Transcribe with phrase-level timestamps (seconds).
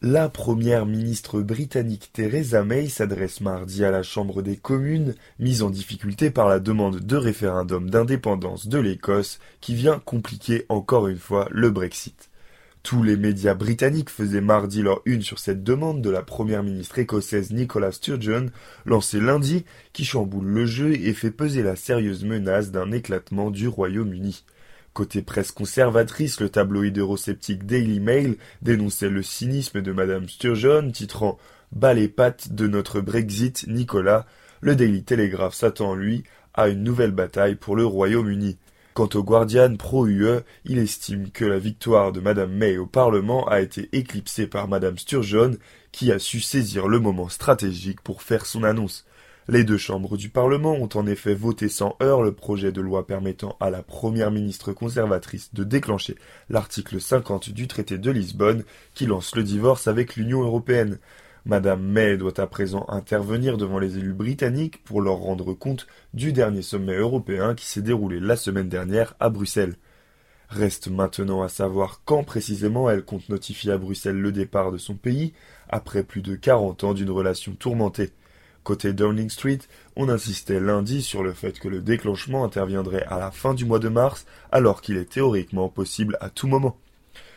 [0.00, 5.70] La première ministre britannique Theresa May s'adresse mardi à la Chambre des communes, mise en
[5.70, 11.48] difficulté par la demande de référendum d'indépendance de l'Écosse qui vient compliquer encore une fois
[11.50, 12.30] le Brexit.
[12.84, 17.00] Tous les médias britanniques faisaient mardi leur une sur cette demande de la première ministre
[17.00, 18.50] écossaise Nicola Sturgeon,
[18.86, 23.66] lancée lundi, qui chamboule le jeu et fait peser la sérieuse menace d'un éclatement du
[23.66, 24.44] Royaume-Uni.
[24.98, 31.38] Côté presse conservatrice, le tabloïd eurosceptique Daily Mail dénonçait le cynisme de Madame Sturgeon, titrant
[31.70, 34.26] Bas les pattes de notre Brexit, Nicolas.
[34.60, 38.58] Le Daily Telegraph s'attend, lui, à une nouvelle bataille pour le Royaume-Uni.
[38.92, 43.60] Quant au Guardian pro-UE, il estime que la victoire de Madame May au Parlement a
[43.60, 45.58] été éclipsée par Madame Sturgeon,
[45.92, 49.06] qui a su saisir le moment stratégique pour faire son annonce.
[49.50, 53.06] Les deux chambres du Parlement ont en effet voté sans heurts le projet de loi
[53.06, 56.16] permettant à la première ministre conservatrice de déclencher
[56.50, 60.98] l'article 50 du traité de Lisbonne qui lance le divorce avec l'Union européenne.
[61.46, 66.34] Madame May doit à présent intervenir devant les élus britanniques pour leur rendre compte du
[66.34, 69.76] dernier sommet européen qui s'est déroulé la semaine dernière à Bruxelles.
[70.50, 74.94] Reste maintenant à savoir quand précisément elle compte notifier à Bruxelles le départ de son
[74.94, 75.32] pays
[75.70, 78.12] après plus de quarante ans d'une relation tourmentée.
[78.68, 79.60] Côté Downing Street,
[79.96, 83.78] on insistait lundi sur le fait que le déclenchement interviendrait à la fin du mois
[83.78, 86.76] de mars, alors qu'il est théoriquement possible à tout moment.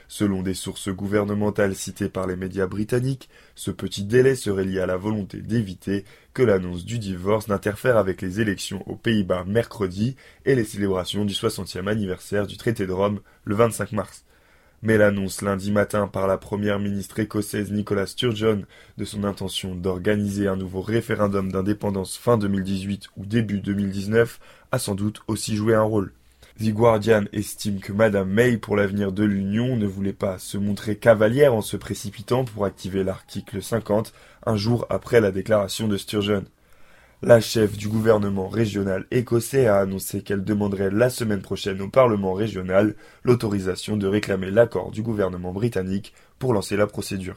[0.09, 4.85] Selon des sources gouvernementales citées par les médias britanniques, ce petit délai serait lié à
[4.85, 10.55] la volonté d'éviter que l'annonce du divorce n'interfère avec les élections aux Pays-Bas mercredi et
[10.55, 14.25] les célébrations du 60e anniversaire du traité de Rome le 25 mars
[14.81, 18.63] mais l'annonce lundi matin par la première ministre écossaise Nicola Sturgeon
[18.97, 24.39] de son intention d'organiser un nouveau référendum d'indépendance fin 2018 ou début 2019
[24.71, 26.13] a sans doute aussi joué un rôle.
[26.59, 30.95] The Guardian estime que Madame May, pour l'avenir de l'Union, ne voulait pas se montrer
[30.95, 34.13] cavalière en se précipitant pour activer l'article 50
[34.45, 36.43] un jour après la déclaration de Sturgeon.
[37.23, 42.33] La chef du gouvernement régional écossais a annoncé qu'elle demanderait la semaine prochaine au Parlement
[42.33, 47.29] régional l'autorisation de réclamer l'accord du gouvernement britannique pour lancer la procédure.